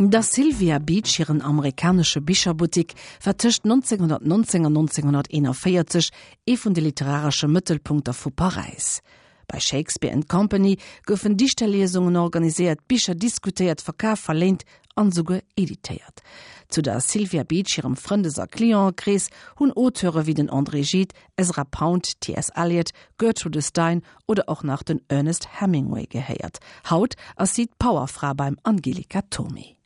[0.00, 6.10] Das Sylvia Beach ihren amerikanische Bischerbutik vertischt 1919 1941
[6.46, 9.02] e vun de literarische Mittelpunkter vu Paris.
[9.48, 14.62] Bei Shakespeare and Company goufen Dichterlesungen organisiert, Bischer diskutiert, verkauf verlehnt
[14.94, 16.22] an suge editiert.
[16.68, 22.20] Zu der Sylvia Beach ihrem Freundeser Klionkries hunn Oauteure wie den André Gide, Ezra Pound,
[22.20, 22.50] T.S.
[22.54, 26.60] Eliot, Gertrude Stein oder auch nach den Ernest Hemingway geheiert.
[26.88, 29.77] Haut as sieht Powerfrau beim Angelika Tommy.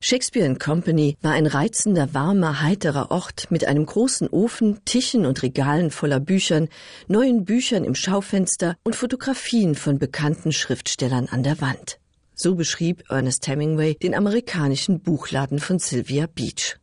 [0.00, 5.90] Shakespeare Company war ein reizender, warmer, heiterer Ort mit einem großen Ofen, Tischen und Regalen
[5.90, 6.68] voller Büchern,
[7.08, 11.98] neuen Büchern im Schaufenster und Fotografien von bekannten Schriftstellern an der Wand.
[12.36, 16.76] So beschrieb Ernest Hemingway den amerikanischen Buchladen von Sylvia Beach.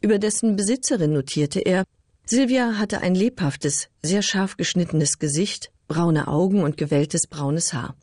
[0.00, 1.84] Über dessen Besitzerin notierte er,
[2.26, 7.94] Sylvia hatte ein lebhaftes, sehr scharf geschnittenes Gesicht, braune Augen und gewelltes braunes Haar.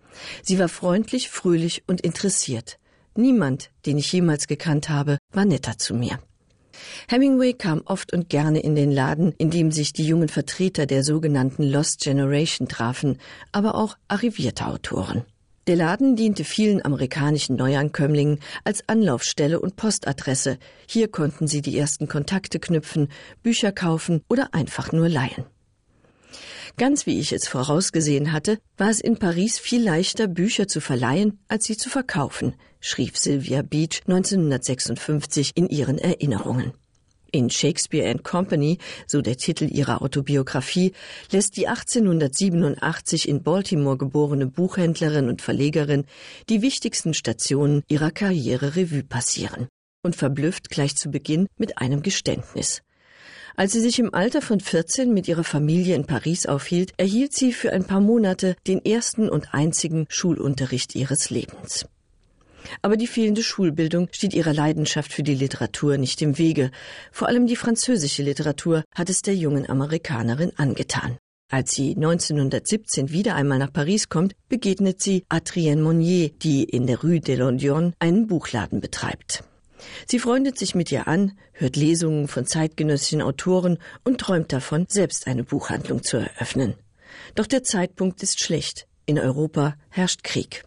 [0.43, 2.78] Sie war freundlich, fröhlich und interessiert.
[3.19, 6.19] Niemand, den ich jemals gekannt habe, war netter zu mir.
[7.09, 11.03] Hemingway kam oft und gerne in den Laden, in dem sich die jungen Vertreter der
[11.03, 13.17] sogenannten Lost Generation trafen,
[13.51, 15.25] aber auch arrivierte Autoren.
[15.67, 20.57] Der Laden diente vielen amerikanischen Neuankömmlingen als Anlaufstelle und Postadresse.
[20.87, 23.09] Hier konnten sie die ersten Kontakte knüpfen,
[23.43, 25.43] Bücher kaufen oder einfach nur leihen.
[26.77, 31.39] Ganz wie ich es vorausgesehen hatte, war es in Paris viel leichter, Bücher zu verleihen,
[31.49, 36.73] als sie zu verkaufen, schrieb Sylvia Beach 1956 in ihren Erinnerungen.
[37.31, 40.93] In Shakespeare and Company, so der Titel ihrer Autobiografie,
[41.31, 46.05] lässt die 1887 in Baltimore geborene Buchhändlerin und Verlegerin
[46.49, 49.67] die wichtigsten Stationen ihrer Karriere Revue passieren
[50.01, 52.81] und verblüfft gleich zu Beginn mit einem Geständnis.
[53.55, 57.51] Als sie sich im Alter von 14 mit ihrer Familie in Paris aufhielt, erhielt sie
[57.51, 61.85] für ein paar Monate den ersten und einzigen Schulunterricht ihres Lebens.
[62.81, 66.71] Aber die fehlende Schulbildung steht ihrer Leidenschaft für die Literatur nicht im Wege.
[67.11, 71.17] Vor allem die französische Literatur hat es der jungen Amerikanerin angetan.
[71.51, 77.01] Als sie 1917 wieder einmal nach Paris kommt, begegnet sie Adrienne Monnier, die in der
[77.01, 79.43] Rue de Londion einen Buchladen betreibt.
[80.07, 85.25] Sie freundet sich mit ihr an, hört Lesungen von zeitgenössischen Autoren und träumt davon, selbst
[85.25, 86.75] eine Buchhandlung zu eröffnen.
[87.33, 88.87] Doch der Zeitpunkt ist schlecht.
[89.07, 90.63] In Europa herrscht Krieg.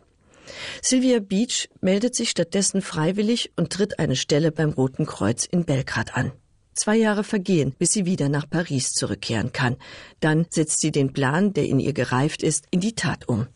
[0.83, 6.17] Sylvia Beach meldet sich stattdessen freiwillig und tritt eine Stelle beim Roten Kreuz in Belgrad
[6.17, 6.33] an.
[6.75, 9.77] Zwei Jahre vergehen, bis sie wieder nach Paris zurückkehren kann.
[10.21, 13.47] Dann setzt sie den Plan, der in ihr gereift ist, in die Tat um.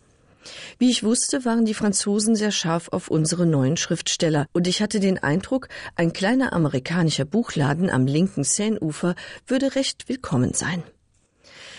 [0.79, 5.01] Wie ich wusste, waren die Franzosen sehr scharf auf unsere neuen Schriftsteller, und ich hatte
[5.01, 9.15] den Eindruck, ein kleiner amerikanischer Buchladen am linken Seineufer
[9.47, 10.83] würde recht willkommen sein.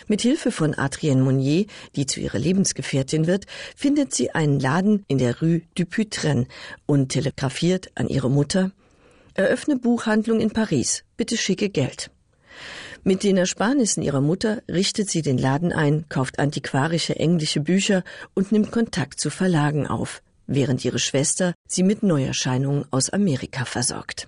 [0.08, 3.46] Mit Hilfe von Adrienne Monnier, die zu ihrer Lebensgefährtin wird,
[3.76, 6.48] findet sie einen Laden in der Rue du Putren
[6.86, 8.72] und telegrafiert an ihre Mutter
[9.38, 12.10] Eröffne Buchhandlung in Paris, bitte schicke Geld.
[13.04, 18.04] Mit den Ersparnissen ihrer Mutter richtet sie den Laden ein, kauft antiquarische englische Bücher
[18.34, 24.28] und nimmt Kontakt zu Verlagen auf, während ihre Schwester sie mit Neuerscheinungen aus Amerika versorgt.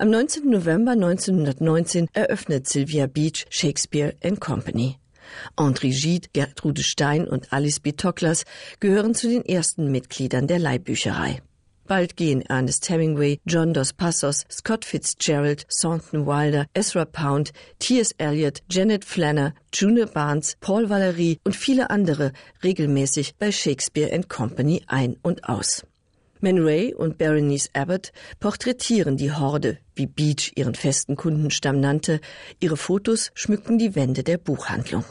[0.00, 0.48] Am 19.
[0.48, 4.96] November 1919 eröffnet Sylvia Beach Shakespeare and Company.
[5.56, 7.90] André Gide, Gertrude Stein und Alice B.
[7.90, 8.44] Toklas
[8.78, 11.42] gehören zu den ersten Mitgliedern der Leihbücherei.
[11.88, 18.12] Bald gehen Ernest Hemingway, John Dos Passos, Scott Fitzgerald, Saunton Wilder, Ezra Pound, T.S.
[18.18, 22.32] Eliot, Janet Flanner, June Barnes, Paul Valerie und viele andere
[22.62, 25.82] regelmäßig bei Shakespeare and Company ein und aus.
[26.40, 32.20] Man Ray und Berenice Abbott porträtieren die Horde, wie Beach ihren festen Kundenstamm nannte.
[32.60, 35.04] Ihre Fotos schmückten die Wände der Buchhandlung.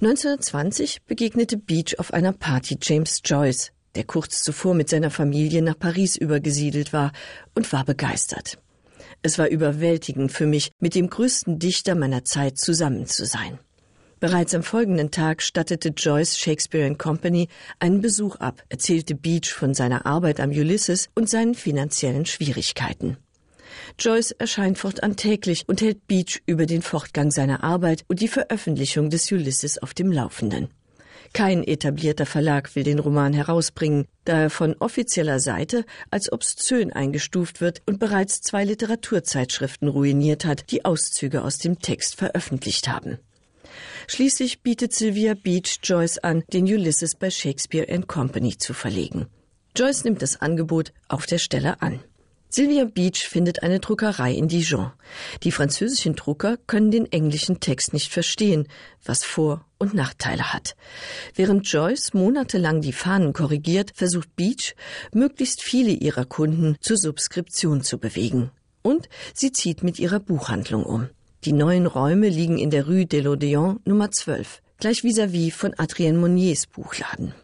[0.00, 5.78] 1920 begegnete Beach auf einer Party James Joyce, der kurz zuvor mit seiner Familie nach
[5.78, 7.12] Paris übergesiedelt war
[7.54, 8.58] und war begeistert.
[9.22, 13.60] Es war überwältigend für mich, mit dem größten Dichter meiner Zeit zusammen zu sein.
[14.22, 17.48] Bereits am folgenden Tag stattete Joyce Shakespeare Company
[17.80, 23.16] einen Besuch ab, erzählte Beach von seiner Arbeit am Ulysses und seinen finanziellen Schwierigkeiten.
[23.98, 29.10] Joyce erscheint fortan täglich und hält Beach über den Fortgang seiner Arbeit und die Veröffentlichung
[29.10, 30.68] des Ulysses auf dem Laufenden.
[31.32, 37.60] Kein etablierter Verlag will den Roman herausbringen, da er von offizieller Seite als obszön eingestuft
[37.60, 43.18] wird und bereits zwei Literaturzeitschriften ruiniert hat, die Auszüge aus dem Text veröffentlicht haben.
[44.06, 49.26] Schließlich bietet Sylvia Beach Joyce an, den Ulysses bei Shakespeare Company zu verlegen.
[49.76, 52.00] Joyce nimmt das Angebot auf der Stelle an.
[52.54, 54.92] Sylvia Beach findet eine Druckerei in Dijon.
[55.42, 58.68] Die französischen Drucker können den englischen Text nicht verstehen,
[59.02, 60.76] was Vor- und Nachteile hat.
[61.34, 64.74] Während Joyce monatelang die Fahnen korrigiert, versucht Beach,
[65.14, 68.50] möglichst viele ihrer Kunden zur Subskription zu bewegen.
[68.82, 71.08] Und sie zieht mit ihrer Buchhandlung um.
[71.44, 75.74] Die neuen Räume liegen in der Rue de l'Odeon Nummer 12, gleich vis-à-vis -vis von
[75.76, 77.34] Adrien Monniers Buchladen.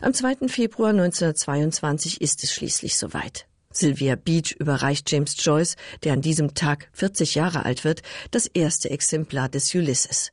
[0.00, 0.48] Am 2.
[0.48, 3.46] Februar 1922 ist es schließlich soweit.
[3.70, 8.02] Sylvia Beach überreicht James Joyce, der an diesem Tag 40 Jahre alt wird,
[8.32, 10.32] das erste Exemplar des Ulysses.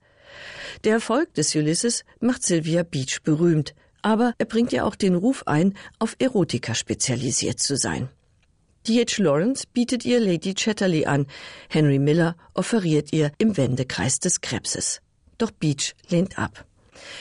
[0.84, 5.44] Der Erfolg des Ulysses macht Sylvia Beach berühmt, aber er bringt ihr auch den Ruf
[5.46, 8.10] ein, auf Erotika spezialisiert zu sein.
[8.88, 9.18] D.H.
[9.18, 11.28] Lawrence bietet ihr Lady Chatterley an,
[11.70, 15.02] Henry Miller offeriert ihr im Wendekreis des Krebses.
[15.38, 16.66] Doch Beach lehnt ab.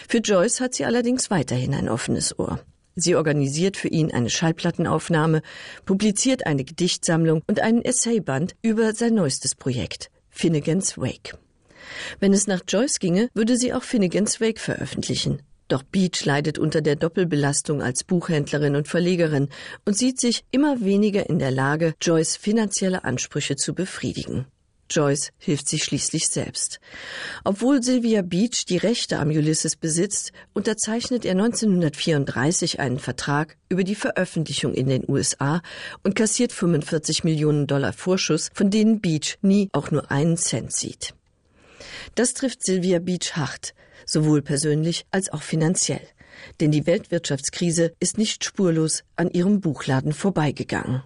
[0.09, 2.61] Für Joyce hat sie allerdings weiterhin ein offenes Ohr.
[2.95, 5.43] Sie organisiert für ihn eine Schallplattenaufnahme,
[5.85, 11.39] publiziert eine Gedichtsammlung und einen Essayband über sein neuestes Projekt, Finnegans Wake.
[12.19, 15.43] Wenn es nach Joyce ginge, würde sie auch Finnegans Wake veröffentlichen.
[15.69, 19.49] Doch Beach leidet unter der Doppelbelastung als Buchhändlerin und Verlegerin
[19.85, 24.47] und sieht sich immer weniger in der Lage, Joyce finanzielle Ansprüche zu befriedigen.
[24.91, 26.81] Joyce hilft sich schließlich selbst.
[27.45, 33.95] Obwohl Sylvia Beach die Rechte am Ulysses besitzt, unterzeichnet er 1934 einen Vertrag über die
[33.95, 35.61] Veröffentlichung in den USA
[36.03, 41.15] und kassiert 45 Millionen Dollar Vorschuss, von denen Beach nie auch nur einen Cent sieht.
[42.15, 43.75] Das trifft Sylvia Beach hart,
[44.09, 46.07] sowohl persönlich als auch finanziell.
[46.61, 51.03] Denn die Weltwirtschaftskrise ist nicht spurlos an ihrem Buchladen vorbeigegangen.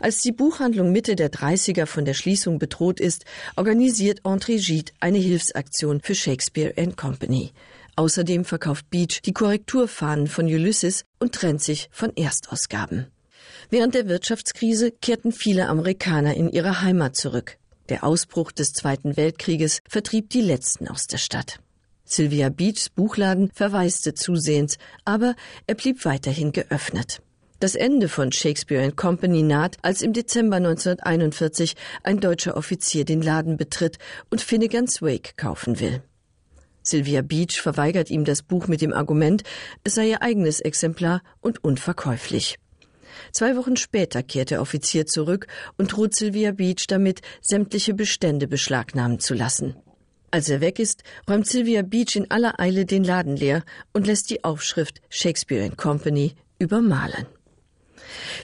[0.00, 3.24] Als die Buchhandlung Mitte der 30er von der Schließung bedroht ist,
[3.56, 7.52] organisiert André Gide eine Hilfsaktion für Shakespeare Company.
[7.96, 13.08] Außerdem verkauft Beach die Korrekturfahnen von Ulysses und trennt sich von Erstausgaben.
[13.70, 17.58] Während der Wirtschaftskrise kehrten viele Amerikaner in ihre Heimat zurück.
[17.88, 21.58] Der Ausbruch des Zweiten Weltkrieges vertrieb die letzten aus der Stadt.
[22.10, 27.20] Sylvia Beachs Buchladen verwaiste zusehends, aber er blieb weiterhin geöffnet.
[27.60, 33.58] Das Ende von Shakespeare Company naht, als im Dezember 1941 ein deutscher Offizier den Laden
[33.58, 33.98] betritt
[34.30, 36.02] und Finnegans Wake kaufen will.
[36.82, 39.42] Sylvia Beach verweigert ihm das Buch mit dem Argument,
[39.84, 42.56] es sei ihr eigenes Exemplar und unverkäuflich.
[43.32, 45.46] Zwei Wochen später kehrt der Offizier zurück
[45.76, 49.76] und droht Sylvia Beach damit, sämtliche Bestände beschlagnahmen zu lassen.
[50.30, 54.30] Als er weg ist, räumt Sylvia Beach in aller Eile den Laden leer und lässt
[54.30, 57.26] die Aufschrift Shakespeare Company übermalen.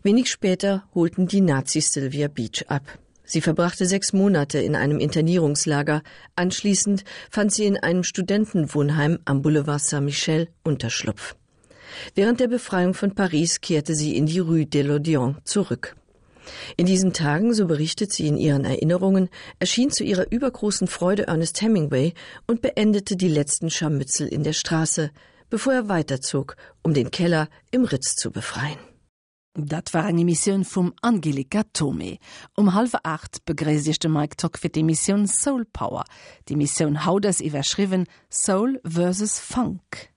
[0.02, 2.98] Wenig später holten die Nazis Sylvia Beach ab.
[3.24, 6.02] Sie verbrachte sechs Monate in einem Internierungslager.
[6.36, 11.34] Anschließend fand sie in einem Studentenwohnheim am Boulevard Saint-Michel Unterschlupf.
[12.14, 15.96] Während der Befreiung von Paris kehrte sie in die Rue de l'Odeon zurück.
[16.76, 21.60] In diesen Tagen, so berichtet sie in ihren Erinnerungen, erschien zu ihrer übergroßen Freude Ernest
[21.60, 22.14] Hemingway
[22.46, 25.10] und beendete die letzten Scharmützel in der Straße,
[25.50, 28.78] bevor er weiterzog, um den Keller im Ritz zu befreien.
[29.56, 32.18] Dat war eng Missionioun vum Angelika Tome.
[32.56, 36.04] Um halfe acht begrésigchte Mike Tock fir de Mission Soul Power.
[36.48, 40.13] Die Mission Hauders iwwerschriwen Soul vs Funk.